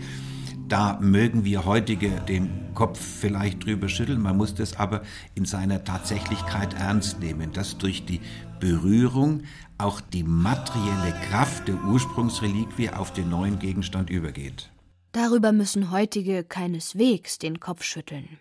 Da 0.70 0.98
mögen 1.02 1.44
wir 1.44 1.66
heutige 1.66 2.10
den 2.22 2.74
Kopf 2.74 3.00
vielleicht 3.00 3.66
drüber 3.66 3.90
schütteln, 3.90 4.22
man 4.22 4.38
muss 4.38 4.56
das 4.56 4.78
aber 4.78 5.02
in 5.36 5.44
seiner 5.44 5.84
Tatsächlichkeit 5.84 6.74
ernst 6.74 7.20
nehmen, 7.20 7.52
dass 7.52 7.78
durch 7.78 8.06
die 8.06 8.22
Berührung 8.60 9.44
auch 9.78 10.00
die 10.00 10.24
materielle 10.24 11.14
Kraft 11.30 11.68
der 11.68 11.84
Ursprungsreliquie 11.84 12.92
auf 12.92 13.12
den 13.12 13.30
neuen 13.30 13.60
Gegenstand 13.60 14.10
übergeht. 14.10 14.72
Darüber 15.12 15.52
müssen 15.52 15.92
heutige 15.92 16.44
keineswegs 16.44 17.40
den 17.40 17.60
Kopf 17.60 17.84
schütteln. 17.84 18.40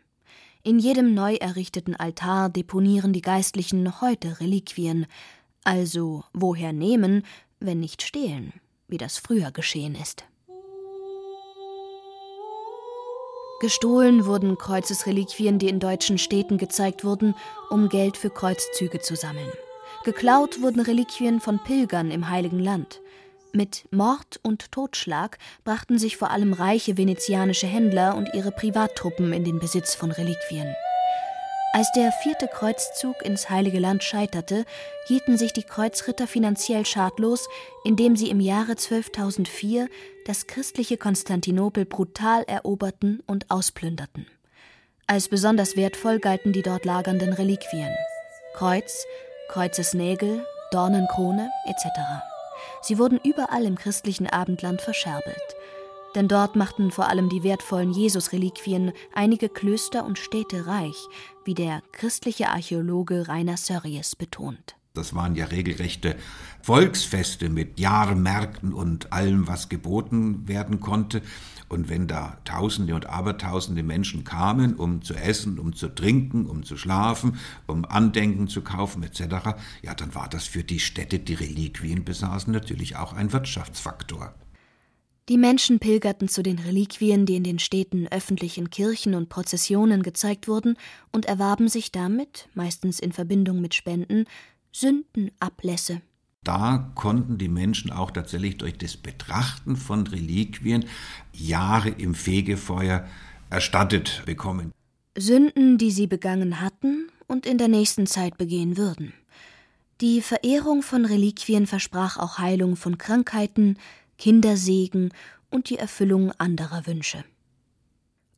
In 0.66 0.80
jedem 0.80 1.14
neu 1.14 1.36
errichteten 1.36 1.94
Altar 1.94 2.48
deponieren 2.48 3.12
die 3.12 3.22
Geistlichen 3.22 4.00
heute 4.00 4.40
Reliquien, 4.40 5.06
also 5.62 6.24
woher 6.32 6.72
nehmen, 6.72 7.22
wenn 7.60 7.78
nicht 7.78 8.02
stehlen, 8.02 8.52
wie 8.88 8.98
das 8.98 9.16
früher 9.16 9.52
geschehen 9.52 9.94
ist. 9.94 10.24
Gestohlen 13.60 14.26
wurden 14.26 14.58
Kreuzesreliquien, 14.58 15.60
die 15.60 15.68
in 15.68 15.78
deutschen 15.78 16.18
Städten 16.18 16.58
gezeigt 16.58 17.04
wurden, 17.04 17.36
um 17.70 17.88
Geld 17.88 18.16
für 18.16 18.30
Kreuzzüge 18.30 18.98
zu 18.98 19.14
sammeln. 19.14 19.52
Geklaut 20.02 20.62
wurden 20.62 20.80
Reliquien 20.80 21.38
von 21.38 21.60
Pilgern 21.62 22.10
im 22.10 22.28
Heiligen 22.28 22.58
Land. 22.58 23.00
Mit 23.56 23.88
Mord 23.90 24.38
und 24.42 24.70
Totschlag 24.70 25.38
brachten 25.64 25.98
sich 25.98 26.18
vor 26.18 26.30
allem 26.30 26.52
reiche 26.52 26.98
venezianische 26.98 27.66
Händler 27.66 28.14
und 28.14 28.34
ihre 28.34 28.52
Privattruppen 28.52 29.32
in 29.32 29.44
den 29.44 29.58
Besitz 29.60 29.94
von 29.94 30.10
Reliquien. 30.10 30.74
Als 31.72 31.90
der 31.92 32.12
vierte 32.12 32.48
Kreuzzug 32.48 33.22
ins 33.24 33.48
Heilige 33.48 33.78
Land 33.78 34.04
scheiterte, 34.04 34.66
hielten 35.06 35.38
sich 35.38 35.54
die 35.54 35.62
Kreuzritter 35.62 36.26
finanziell 36.26 36.84
schadlos, 36.84 37.48
indem 37.82 38.14
sie 38.14 38.28
im 38.28 38.40
Jahre 38.40 38.72
1204 38.72 39.88
das 40.26 40.46
christliche 40.46 40.98
Konstantinopel 40.98 41.86
brutal 41.86 42.42
eroberten 42.42 43.22
und 43.26 43.50
ausplünderten. 43.50 44.26
Als 45.06 45.28
besonders 45.28 45.76
wertvoll 45.76 46.18
galten 46.18 46.52
die 46.52 46.62
dort 46.62 46.84
lagernden 46.84 47.32
Reliquien: 47.32 47.94
Kreuz, 48.52 49.06
Kreuzesnägel, 49.48 50.44
Dornenkrone 50.72 51.48
etc. 51.66 52.35
Sie 52.82 52.98
wurden 52.98 53.20
überall 53.22 53.64
im 53.64 53.76
christlichen 53.76 54.26
Abendland 54.26 54.80
verscherbelt 54.80 55.56
denn 56.16 56.28
dort 56.28 56.56
machten 56.56 56.90
vor 56.90 57.08
allem 57.08 57.28
die 57.28 57.42
wertvollen 57.42 57.92
Jesusreliquien 57.92 58.92
einige 59.12 59.50
Klöster 59.50 60.04
und 60.04 60.18
Städte 60.18 60.66
reich, 60.66 60.96
wie 61.44 61.52
der 61.52 61.82
christliche 61.92 62.48
Archäologe 62.48 63.28
Rainer 63.28 63.58
Sörries 63.58 64.16
betont. 64.16 64.76
Das 64.94 65.14
waren 65.14 65.34
ja 65.34 65.44
regelrechte 65.44 66.16
Volksfeste 66.62 67.50
mit 67.50 67.78
Jahrmärkten 67.78 68.72
und 68.72 69.12
allem, 69.12 69.46
was 69.46 69.68
geboten 69.68 70.48
werden 70.48 70.80
konnte. 70.80 71.20
Und 71.68 71.88
wenn 71.88 72.06
da 72.06 72.38
Tausende 72.44 72.94
und 72.94 73.06
Abertausende 73.06 73.82
Menschen 73.82 74.24
kamen, 74.24 74.76
um 74.76 75.02
zu 75.02 75.14
essen, 75.14 75.58
um 75.58 75.74
zu 75.74 75.88
trinken, 75.88 76.46
um 76.46 76.62
zu 76.62 76.76
schlafen, 76.76 77.38
um 77.66 77.84
Andenken 77.84 78.48
zu 78.48 78.62
kaufen 78.62 79.02
etc., 79.02 79.56
ja, 79.82 79.94
dann 79.94 80.14
war 80.14 80.28
das 80.28 80.44
für 80.44 80.62
die 80.62 80.80
Städte, 80.80 81.18
die 81.18 81.34
Reliquien 81.34 82.04
besaßen, 82.04 82.52
natürlich 82.52 82.96
auch 82.96 83.12
ein 83.12 83.32
Wirtschaftsfaktor. 83.32 84.34
Die 85.28 85.38
Menschen 85.38 85.80
pilgerten 85.80 86.28
zu 86.28 86.44
den 86.44 86.60
Reliquien, 86.60 87.26
die 87.26 87.34
in 87.34 87.42
den 87.42 87.58
Städten 87.58 88.06
öffentlich 88.06 88.58
in 88.58 88.70
Kirchen 88.70 89.16
und 89.16 89.28
Prozessionen 89.28 90.04
gezeigt 90.04 90.46
wurden, 90.46 90.76
und 91.10 91.26
erwarben 91.26 91.66
sich 91.66 91.90
damit, 91.90 92.48
meistens 92.54 93.00
in 93.00 93.10
Verbindung 93.10 93.60
mit 93.60 93.74
Spenden, 93.74 94.26
Sündenablässe. 94.70 96.00
Da 96.46 96.92
konnten 96.94 97.38
die 97.38 97.48
Menschen 97.48 97.90
auch 97.90 98.12
tatsächlich 98.12 98.56
durch 98.58 98.78
das 98.78 98.96
Betrachten 98.96 99.74
von 99.74 100.06
Reliquien 100.06 100.84
Jahre 101.32 101.88
im 101.88 102.14
Fegefeuer 102.14 103.04
erstattet 103.50 104.22
bekommen. 104.26 104.70
Sünden, 105.18 105.76
die 105.76 105.90
sie 105.90 106.06
begangen 106.06 106.60
hatten 106.60 107.08
und 107.26 107.46
in 107.46 107.58
der 107.58 107.66
nächsten 107.66 108.06
Zeit 108.06 108.38
begehen 108.38 108.76
würden. 108.76 109.12
Die 110.00 110.20
Verehrung 110.20 110.82
von 110.82 111.04
Reliquien 111.04 111.66
versprach 111.66 112.16
auch 112.16 112.38
Heilung 112.38 112.76
von 112.76 112.96
Krankheiten, 112.96 113.76
Kindersegen 114.16 115.12
und 115.50 115.68
die 115.68 115.78
Erfüllung 115.78 116.30
anderer 116.38 116.86
Wünsche. 116.86 117.24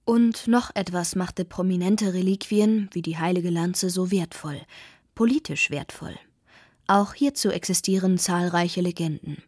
Und 0.06 0.48
noch 0.48 0.70
etwas 0.74 1.14
machte 1.14 1.44
prominente 1.44 2.14
Reliquien 2.14 2.88
wie 2.92 3.02
die 3.02 3.18
heilige 3.18 3.50
Lanze 3.50 3.90
so 3.90 4.10
wertvoll, 4.10 4.62
politisch 5.14 5.70
wertvoll. 5.70 6.18
Auch 6.88 7.12
hierzu 7.12 7.50
existieren 7.50 8.18
zahlreiche 8.18 8.80
Legenden. 8.80 9.42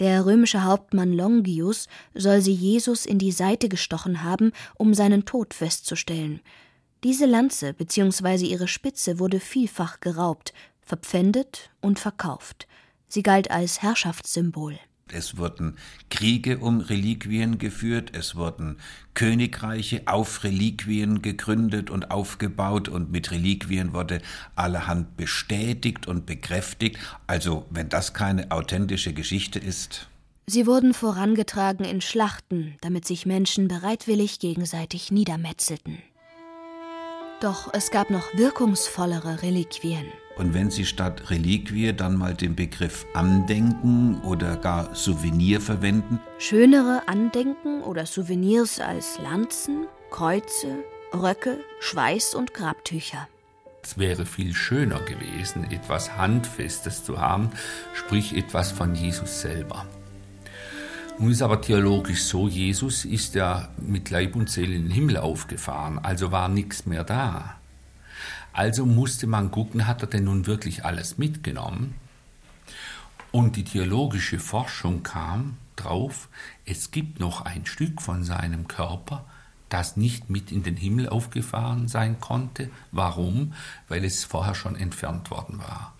Der 0.00 0.26
römische 0.26 0.64
Hauptmann 0.64 1.12
Longius 1.12 1.86
soll 2.12 2.42
sie 2.42 2.52
Jesus 2.52 3.06
in 3.06 3.18
die 3.18 3.32
Seite 3.32 3.68
gestochen 3.68 4.22
haben, 4.24 4.52
um 4.76 4.92
seinen 4.92 5.24
Tod 5.24 5.54
festzustellen. 5.54 6.40
Diese 7.04 7.24
Lanze 7.24 7.72
bzw. 7.72 8.46
ihre 8.46 8.68
Spitze 8.68 9.18
wurde 9.18 9.40
vielfach 9.40 10.00
geraubt, 10.00 10.52
verpfändet 10.82 11.70
und 11.80 11.98
verkauft. 11.98 12.66
Sie 13.08 13.22
galt 13.22 13.50
als 13.50 13.80
Herrschaftssymbol. 13.80 14.78
Es 15.12 15.38
wurden 15.38 15.76
Kriege 16.10 16.58
um 16.58 16.80
Reliquien 16.80 17.58
geführt, 17.58 18.10
es 18.16 18.34
wurden 18.34 18.76
Königreiche 19.14 20.02
auf 20.06 20.42
Reliquien 20.42 21.22
gegründet 21.22 21.90
und 21.90 22.10
aufgebaut 22.10 22.88
und 22.88 23.12
mit 23.12 23.30
Reliquien 23.30 23.94
wurde 23.94 24.20
allerhand 24.56 25.16
bestätigt 25.16 26.08
und 26.08 26.26
bekräftigt. 26.26 26.98
Also 27.28 27.66
wenn 27.70 27.88
das 27.88 28.14
keine 28.14 28.50
authentische 28.50 29.12
Geschichte 29.12 29.60
ist. 29.60 30.08
Sie 30.48 30.66
wurden 30.66 30.92
vorangetragen 30.92 31.84
in 31.84 32.00
Schlachten, 32.00 32.74
damit 32.80 33.06
sich 33.06 33.26
Menschen 33.26 33.68
bereitwillig 33.68 34.40
gegenseitig 34.40 35.12
niedermetzelten. 35.12 35.98
Doch 37.40 37.72
es 37.72 37.90
gab 37.90 38.10
noch 38.10 38.34
wirkungsvollere 38.34 39.42
Reliquien. 39.42 40.06
Und 40.36 40.52
wenn 40.52 40.70
Sie 40.70 40.84
statt 40.84 41.30
Reliquie 41.30 41.94
dann 41.94 42.16
mal 42.16 42.34
den 42.34 42.54
Begriff 42.54 43.06
Andenken 43.14 44.20
oder 44.20 44.56
gar 44.56 44.94
Souvenir 44.94 45.62
verwenden? 45.62 46.20
Schönere 46.38 47.08
Andenken 47.08 47.82
oder 47.82 48.04
Souvenirs 48.04 48.78
als 48.78 49.18
Lanzen, 49.18 49.86
Kreuze, 50.10 50.84
Röcke, 51.14 51.58
Schweiß 51.80 52.34
und 52.34 52.52
Grabtücher. 52.52 53.28
Es 53.82 53.96
wäre 53.96 54.26
viel 54.26 54.52
schöner 54.52 55.00
gewesen, 55.00 55.64
etwas 55.70 56.16
Handfestes 56.18 57.04
zu 57.04 57.18
haben, 57.20 57.50
sprich 57.94 58.36
etwas 58.36 58.72
von 58.72 58.94
Jesus 58.94 59.40
selber. 59.40 59.86
Nun 61.18 61.30
ist 61.30 61.40
aber 61.40 61.62
theologisch 61.62 62.24
so, 62.24 62.46
Jesus 62.46 63.06
ist 63.06 63.36
ja 63.36 63.70
mit 63.78 64.10
Leib 64.10 64.36
und 64.36 64.50
Seele 64.50 64.74
in 64.74 64.82
den 64.82 64.90
Himmel 64.90 65.16
aufgefahren, 65.16 65.98
also 65.98 66.30
war 66.30 66.48
nichts 66.48 66.84
mehr 66.84 67.04
da. 67.04 67.58
Also 68.56 68.86
musste 68.86 69.26
man 69.26 69.50
gucken, 69.50 69.86
hat 69.86 70.00
er 70.00 70.08
denn 70.08 70.24
nun 70.24 70.46
wirklich 70.46 70.86
alles 70.86 71.18
mitgenommen? 71.18 71.94
Und 73.30 73.56
die 73.56 73.64
theologische 73.64 74.38
Forschung 74.38 75.02
kam 75.02 75.58
drauf, 75.76 76.30
es 76.64 76.90
gibt 76.90 77.20
noch 77.20 77.42
ein 77.42 77.66
Stück 77.66 78.00
von 78.00 78.24
seinem 78.24 78.66
Körper, 78.66 79.26
das 79.68 79.98
nicht 79.98 80.30
mit 80.30 80.50
in 80.50 80.62
den 80.62 80.74
Himmel 80.74 81.10
aufgefahren 81.10 81.86
sein 81.86 82.18
konnte. 82.18 82.70
Warum? 82.92 83.52
Weil 83.88 84.06
es 84.06 84.24
vorher 84.24 84.54
schon 84.54 84.74
entfernt 84.74 85.30
worden 85.30 85.58
war. 85.58 85.92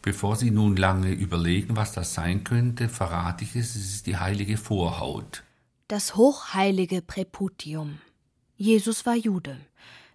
Bevor 0.00 0.36
Sie 0.36 0.52
nun 0.52 0.76
lange 0.76 1.10
überlegen, 1.10 1.74
was 1.74 1.90
das 1.90 2.14
sein 2.14 2.44
könnte, 2.44 2.88
verrate 2.88 3.42
ich 3.42 3.56
es, 3.56 3.74
es 3.74 3.94
ist 3.94 4.06
die 4.06 4.16
heilige 4.16 4.58
Vorhaut. 4.58 5.42
Das 5.88 6.14
hochheilige 6.14 7.02
Präputium. 7.02 7.98
Jesus 8.56 9.04
war 9.06 9.16
Jude. 9.16 9.58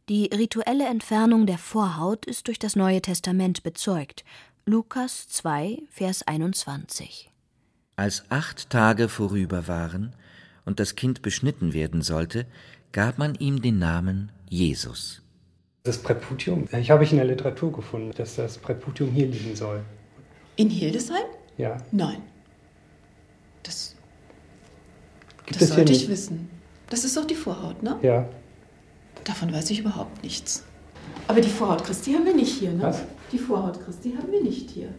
Die 0.10 0.30
rituelle 0.34 0.86
Entfernung 0.86 1.46
der 1.46 1.58
Vorhaut 1.58 2.26
ist 2.26 2.48
durch 2.48 2.60
das 2.60 2.78
Neue 2.78 3.02
Testament 3.02 3.63
bezeugt. 3.63 4.24
Lukas 4.65 5.28
2, 5.28 5.80
Vers 5.89 6.26
21. 6.26 7.30
Als 7.98 8.24
acht 8.30 8.70
Tage 8.70 9.10
vorüber 9.10 9.67
waren 9.67 10.15
und 10.63 10.80
das 10.80 10.96
Kind 10.96 11.22
beschnitten 11.22 11.74
werden 11.74 12.02
sollte, 12.02 12.46
gab 12.93 13.17
man 13.17 13.36
ihm 13.36 13.62
den 13.62 13.80
Namen 13.80 14.32
Jesus. 14.48 15.22
Das 15.84 15.98
Präputium, 15.98 16.70
ich 16.72 16.89
habe 16.89 17.04
ich 17.04 17.12
in 17.12 17.17
der 17.17 17.28
Literatur 17.28 17.74
gefunden, 17.74 18.12
dass 18.15 18.38
das 18.38 18.58
Präputium 18.60 19.12
hier 19.12 19.28
liegen 19.28 19.58
soll. 19.58 19.84
In 20.56 20.70
Hildesheim? 20.70 21.26
Ja. 21.58 21.78
Nein. 21.91 22.22
Das, 23.62 23.93
Gibt 25.46 25.62
das 25.62 25.67
sollte 25.67 25.91
ich 25.91 26.00
nicht? 26.00 26.10
wissen. 26.10 26.50
Das 26.89 27.04
ist 27.04 27.17
doch 27.17 27.26
die 27.26 27.36
Vorhaut, 27.36 27.84
ne? 27.84 28.00
Ja. 28.02 28.30
Davon 29.24 29.52
weiß 29.54 29.70
ich 29.72 29.80
überhaupt 29.80 30.24
nichts. 30.24 30.64
Aber 31.28 31.42
die 31.42 31.50
Vorhaut 31.50 31.84
Christi 31.84 32.14
haben 32.14 32.26
wir 32.26 32.36
nicht 32.36 32.58
hier, 32.60 32.74
ne? 32.74 32.84
Was? 32.84 33.04
Die 33.32 33.38
Vorhaut 33.38 33.84
Christi 33.84 34.14
haben 34.18 34.32
wir 34.32 34.44
nicht 34.44 34.70
hier. 34.70 34.94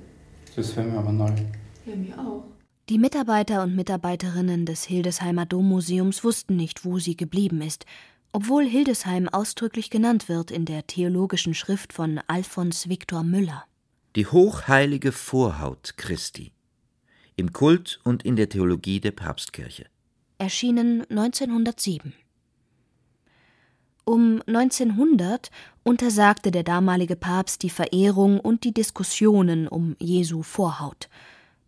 Das 0.55 0.77
wäre 0.77 0.87
mir 0.87 0.99
aber 0.99 1.13
neu. 1.13 1.33
Ja, 1.87 1.97
mir 1.97 2.19
auch. 2.19 2.45
Die 2.89 2.99
Mitarbeiter 2.99 3.63
und 3.63 3.77
Mitarbeiterinnen 3.77 4.65
des 4.65 4.85
Hildesheimer 4.85 5.47
Dommuseums 5.47 6.25
wussten 6.25 6.57
nicht, 6.57 6.85
wo 6.85 6.99
sie 6.99 7.17
geblieben 7.17 7.61
ist, 7.61 7.85
obwohl 8.33 8.65
Hildesheim 8.67 9.29
ausdrücklich 9.29 9.91
genannt 9.91 10.29
wird 10.29 10.51
in 10.51 10.65
der 10.65 10.87
theologischen 10.87 11.55
Schrift 11.55 11.93
von 11.93 12.21
Alfons 12.27 12.89
Viktor 12.89 13.23
Müller. 13.25 13.65
Die 14.17 14.27
hochheilige 14.27 15.13
Vorhaut 15.13 15.95
Christi. 15.97 16.53
Im 17.37 17.53
Kult 17.53 18.01
und 18.05 18.25
in 18.25 18.37
der 18.37 18.49
Theologie 18.49 19.01
der 19.01 19.13
Papstkirche. 19.13 19.87
Erschienen 20.39 21.03
1907. 21.11 22.13
Um 24.09 24.41
1900 24.47 25.51
untersagte 25.85 26.51
der 26.51 26.63
damalige 26.63 27.15
Papst 27.15 27.63
die 27.63 27.69
Verehrung 27.69 28.41
und 28.41 28.65
die 28.65 28.73
Diskussionen 28.73 29.69
um 29.69 29.97
Jesu 29.99 30.43
Vorhaut. 30.43 31.11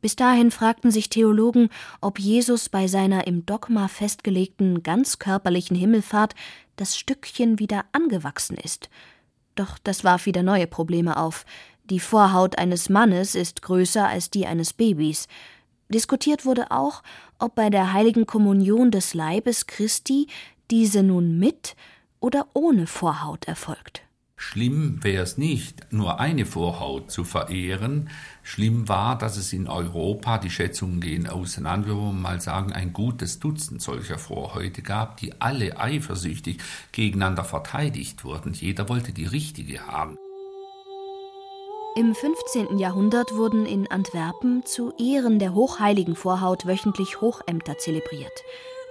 Bis 0.00 0.16
dahin 0.16 0.50
fragten 0.50 0.90
sich 0.90 1.11
Theologen, 1.11 1.68
ob 2.00 2.18
Jesus 2.18 2.70
bei 2.70 2.87
seiner 2.87 3.26
im 3.26 3.44
Dogma 3.44 3.88
festgelegten 3.88 4.83
ganzkörperlichen 4.83 5.76
Himmelfahrt 5.76 6.35
das 6.76 6.96
Stückchen 6.96 7.59
wieder 7.59 7.85
angewachsen 7.92 8.57
ist. 8.57 8.88
Doch 9.55 9.76
das 9.76 10.03
warf 10.03 10.24
wieder 10.24 10.42
neue 10.42 10.66
Probleme 10.66 11.18
auf. 11.18 11.44
Die 11.85 12.00
Vorhaut 12.00 12.57
eines 12.57 12.88
Mannes 12.88 13.35
ist 13.35 13.61
größer 13.61 14.09
als 14.09 14.31
die 14.31 14.46
eines 14.46 14.72
Babys. 14.72 15.29
Diskutiert 15.90 16.46
wurde 16.46 16.70
auch, 16.70 17.03
ob 17.38 17.55
bei 17.55 17.68
der 17.68 17.92
heiligen 17.92 18.24
Kommunion 18.24 18.90
des 18.90 19.12
Leibes 19.12 19.66
Christi 19.66 20.26
diese 20.70 21.03
nun 21.03 21.38
mit 21.38 21.76
oder 22.20 22.46
ohne 22.54 22.87
Vorhaut 22.87 23.46
erfolgt. 23.46 24.02
Schlimm 24.37 25.04
wäre 25.04 25.22
es 25.22 25.37
nicht, 25.37 25.92
nur 25.92 26.18
eine 26.18 26.46
Vorhaut 26.46 27.11
zu 27.11 27.24
verehren. 27.24 28.09
Schlimm 28.42 28.88
war, 28.88 29.18
dass 29.18 29.37
es 29.37 29.52
in 29.52 29.68
Europa, 29.68 30.38
die 30.38 30.48
Schätzungen 30.48 31.02
gehen 31.02 31.28
auseinander, 31.28 31.88
wir 31.88 31.96
wollen 31.96 32.22
mal 32.22 32.40
sagen, 32.40 32.72
ein 32.72 32.94
gutes 32.94 33.38
Dutzend 33.38 33.83
solcher 33.83 34.18
Vorhäute 34.18 34.80
gab, 34.80 35.18
die 35.18 35.42
alle 35.42 35.78
eifersüchtig 35.78 36.59
gegeneinander 36.92 37.44
verteidigt 37.44 38.24
wurden. 38.24 38.54
Jeder 38.54 38.88
wollte 38.88 39.12
die 39.12 39.26
richtige 39.26 39.87
haben. 39.87 40.16
Im 41.96 42.14
15. 42.14 42.78
Jahrhundert 42.78 43.35
wurden 43.35 43.66
in 43.66 43.90
Antwerpen 43.90 44.64
zu 44.64 44.94
Ehren 44.96 45.38
der 45.38 45.54
hochheiligen 45.54 46.16
Vorhaut 46.16 46.64
wöchentlich 46.64 47.20
Hochämter 47.20 47.76
zelebriert. 47.76 48.42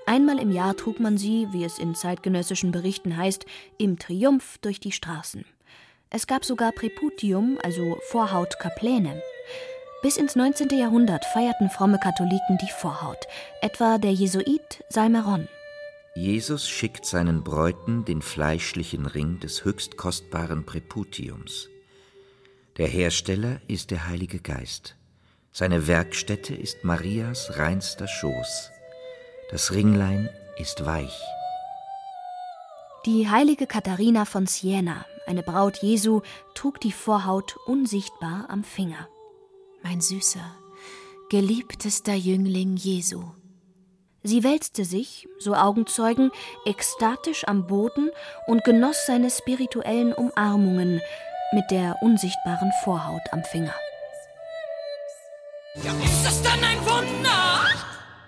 Einmal 0.10 0.40
im 0.40 0.52
Jahr 0.52 0.76
trug 0.76 1.00
man 1.00 1.20
sie, 1.20 1.48
wie 1.52 1.64
es 1.64 1.78
in 1.78 1.94
zeitgenössischen 1.94 2.72
Berichten 2.72 3.16
heißt, 3.16 3.46
im 3.78 4.00
Triumph 4.00 4.58
durch 4.58 4.80
die 4.80 4.92
Straßen. 4.92 5.46
Es 6.10 6.26
gab 6.26 6.44
sogar 6.44 6.72
Präputium, 6.72 7.60
also 7.62 7.96
Vorhautkapläne. 8.08 9.22
Bis 10.02 10.18
ins 10.18 10.36
19. 10.36 10.70
Jahrhundert 10.70 11.26
feierten 11.26 11.70
fromme 11.70 12.00
Katholiken 12.00 12.58
die 12.60 12.72
Vorhaut, 12.72 13.28
etwa 13.62 14.00
der 14.00 14.12
Jesuit 14.12 14.84
Salmeron. 14.90 15.48
Jesus 16.16 16.68
schickt 16.68 17.06
seinen 17.06 17.44
Bräuten 17.44 18.04
den 18.04 18.24
fleischlichen 18.24 19.06
Ring 19.06 19.40
des 19.40 19.64
höchst 19.64 19.96
kostbaren 19.96 20.66
Präputiums. 20.66 21.70
Der 22.80 22.88
Hersteller 22.88 23.62
ist 23.68 23.92
der 23.92 24.08
Heilige 24.08 24.40
Geist. 24.40 24.96
Seine 25.52 25.86
Werkstätte 25.86 26.56
ist 26.56 26.84
Marias 26.84 27.60
reinster 27.60 28.08
Schoß. 28.08 28.72
Das 29.52 29.74
Ringlein 29.74 30.30
ist 30.58 30.86
weich. 30.86 31.20
Die 33.08 33.30
heilige 33.30 33.66
Katharina 33.66 34.26
von 34.26 34.46
Siena, 34.46 35.06
eine 35.26 35.42
Braut 35.42 35.78
Jesu, 35.78 36.22
trug 36.54 36.80
die 36.80 36.92
Vorhaut 36.92 37.58
unsichtbar 37.66 38.46
am 38.50 38.64
Finger. 38.64 39.08
Mein 39.82 40.02
süßer, 40.02 40.46
geliebtester 41.32 42.14
Jüngling 42.14 42.76
Jesu. 42.76 43.24
Sie 44.22 44.44
wälzte 44.44 44.86
sich, 44.86 45.28
so 45.40 45.56
Augenzeugen, 45.56 46.30
ekstatisch 46.66 47.48
am 47.48 47.66
Boden 47.66 48.12
und 48.46 48.64
genoss 48.64 49.08
seine 49.08 49.32
spirituellen 49.32 50.14
Umarmungen 50.14 51.02
mit 51.54 51.72
der 51.72 51.96
unsichtbaren 52.02 52.72
Vorhaut 52.84 53.24
am 53.32 53.44
Finger. 53.46 53.74
Ja, 55.84 55.92
ist 56.04 56.24
das 56.24 56.44
dann 56.44 56.64
ein 56.64 56.80
Wunder? 56.82 57.29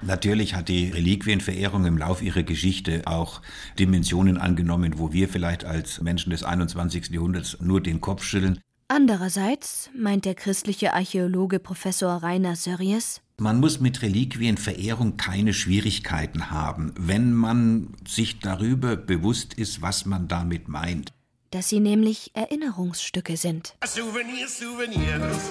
Natürlich 0.01 0.55
hat 0.55 0.67
die 0.67 0.89
Reliquienverehrung 0.89 1.85
im 1.85 1.97
Lauf 1.97 2.21
ihrer 2.21 2.43
Geschichte 2.43 3.03
auch 3.05 3.41
Dimensionen 3.77 4.37
angenommen, 4.37 4.97
wo 4.97 5.13
wir 5.13 5.29
vielleicht 5.29 5.63
als 5.63 6.01
Menschen 6.01 6.31
des 6.31 6.43
21. 6.43 7.09
Jahrhunderts 7.09 7.57
nur 7.61 7.81
den 7.81 8.01
Kopf 8.01 8.23
schütteln. 8.23 8.59
Andererseits, 8.87 9.89
meint 9.97 10.25
der 10.25 10.35
christliche 10.35 10.93
Archäologe 10.93 11.59
Professor 11.59 12.23
Rainer 12.23 12.55
Sörries, 12.55 13.21
man 13.37 13.59
muss 13.59 13.79
mit 13.79 14.01
Reliquienverehrung 14.01 15.17
keine 15.17 15.53
Schwierigkeiten 15.53 16.51
haben, 16.51 16.93
wenn 16.95 17.33
man 17.33 17.95
sich 18.07 18.39
darüber 18.39 18.95
bewusst 18.95 19.53
ist, 19.55 19.81
was 19.81 20.05
man 20.05 20.27
damit 20.27 20.67
meint. 20.67 21.13
Dass 21.51 21.69
sie 21.69 21.79
nämlich 21.79 22.31
Erinnerungsstücke 22.33 23.37
sind. 23.37 23.75
Souvenirs, 23.83 24.59
Souvenirs. 24.59 25.49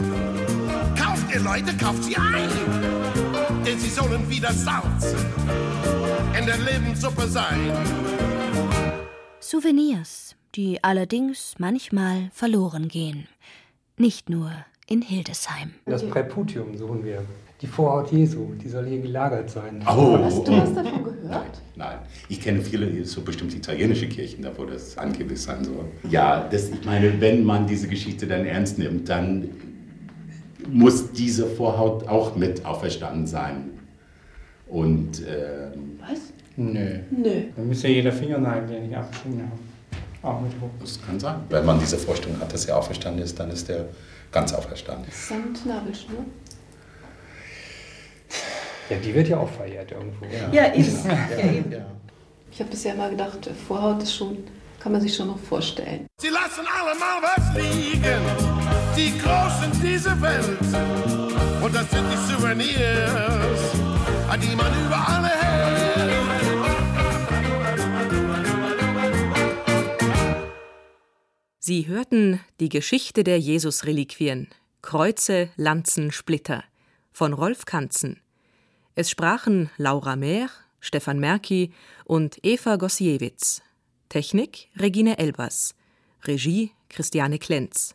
Kauft 0.96 1.34
ihr 1.34 1.40
Leute, 1.40 1.76
kauft 1.76 2.04
sie 2.04 2.16
ein. 2.16 3.29
Denn 3.66 3.78
sie 3.78 3.90
sollen 3.90 4.28
wieder 4.28 4.52
Salz 4.52 5.14
in 6.38 6.46
der 6.46 6.58
Lebenssuppe 6.58 7.26
sein. 7.26 7.72
Souvenirs, 9.40 10.36
die 10.54 10.82
allerdings 10.82 11.54
manchmal 11.58 12.30
verloren 12.32 12.88
gehen. 12.88 13.26
Nicht 13.96 14.30
nur 14.30 14.50
in 14.88 15.02
Hildesheim. 15.02 15.72
Das 15.86 16.02
Präputium 16.08 16.76
suchen 16.76 17.04
wir. 17.04 17.24
Die 17.60 17.66
Vorhaut 17.66 18.10
Jesu, 18.10 18.54
die 18.54 18.68
soll 18.68 18.86
hier 18.86 19.00
gelagert 19.00 19.50
sein. 19.50 19.84
Oh. 19.86 20.18
Hast 20.18 20.48
du 20.48 20.52
was 20.52 20.74
davon 20.74 21.04
gehört? 21.04 21.60
Nein, 21.76 21.98
ich 22.30 22.40
kenne 22.40 22.62
viele, 22.62 23.04
so 23.04 23.20
bestimmt 23.20 23.54
italienische 23.54 24.08
Kirchen, 24.08 24.42
da 24.42 24.50
wo 24.56 24.64
das 24.64 24.96
angeblich 24.96 25.42
sein 25.42 25.62
soll. 25.64 25.84
Ja, 26.08 26.48
das, 26.48 26.70
ich 26.70 26.84
meine, 26.86 27.20
wenn 27.20 27.44
man 27.44 27.66
diese 27.66 27.86
Geschichte 27.86 28.26
dann 28.26 28.46
ernst 28.46 28.78
nimmt, 28.78 29.10
dann 29.10 29.50
muss 30.68 31.12
diese 31.12 31.46
Vorhaut 31.46 32.08
auch 32.08 32.36
mit 32.36 32.64
auferstanden 32.64 33.26
sein. 33.26 33.70
Und. 34.68 35.20
Ähm, 35.20 35.98
Was? 36.00 36.32
Nö. 36.56 36.98
Nö. 37.10 37.42
Dann 37.56 37.68
müsste 37.68 37.88
ja 37.88 37.94
jeder 37.94 38.12
Fingernagel, 38.12 38.68
den 38.68 38.90
ich 38.90 38.96
abgeschnitten 38.96 39.42
habe. 39.42 39.60
Auch 40.22 40.40
mit 40.40 40.52
hoch. 40.60 40.68
Das 40.80 41.00
kann 41.04 41.18
sein. 41.18 41.36
Wenn 41.48 41.64
man 41.64 41.78
diese 41.80 41.96
Vorstellung 41.96 42.38
hat, 42.40 42.52
dass 42.52 42.66
er 42.66 42.76
auferstanden 42.76 43.22
ist, 43.22 43.38
dann 43.40 43.50
ist 43.50 43.70
er 43.70 43.86
ganz 44.30 44.52
auferstanden. 44.52 45.06
Samt 45.10 45.64
Nabelschnur. 45.64 46.24
Ja, 48.90 48.96
die 48.96 49.14
wird 49.14 49.28
ja 49.28 49.38
auch 49.38 49.48
verehrt 49.48 49.92
irgendwo. 49.92 50.26
Ja, 50.52 50.74
eben. 50.74 50.96
Ja, 51.06 51.50
eben. 51.52 51.74
Ich 52.52 52.60
habe 52.60 52.70
bisher 52.70 52.94
mal 52.94 53.08
gedacht, 53.08 53.48
Vorhaut 53.66 54.02
ist 54.02 54.14
schon, 54.14 54.38
kann 54.80 54.92
man 54.92 55.00
sich 55.00 55.14
schon 55.14 55.28
noch 55.28 55.38
vorstellen. 55.38 56.06
Sie 56.20 56.28
lassen 56.28 56.66
alle 56.66 56.98
mal 56.98 57.22
was 57.22 57.54
liegen, 57.54 58.59
die 59.00 59.18
Großen 59.18 59.72
dieser 59.82 60.20
Welt. 60.20 60.60
Und 61.62 61.74
das 61.74 61.90
sind 61.90 62.06
die 62.12 62.32
Souvenirs, 62.32 63.60
an 64.28 64.40
die 64.40 64.54
man 64.54 64.72
überall 64.84 65.24
hält. 65.24 65.50
Sie 71.58 71.86
hörten 71.86 72.40
die 72.58 72.68
Geschichte 72.68 73.24
der 73.24 73.38
Jesus-Reliquien, 73.38 74.48
Kreuze, 74.82 75.50
Lanzen, 75.56 76.10
Splitter 76.10 76.64
von 77.12 77.32
Rolf 77.32 77.64
Kanzen. 77.64 78.20
Es 78.94 79.08
sprachen 79.08 79.70
Laura 79.76 80.16
Mehr, 80.16 80.48
Stefan 80.80 81.20
Merki 81.20 81.72
und 82.04 82.38
Eva 82.42 82.76
Gosiewicz. 82.76 83.62
Technik 84.08 84.68
Regine 84.76 85.18
Elbers. 85.18 85.74
Regie 86.24 86.72
Christiane 86.88 87.38
Klenz. 87.38 87.94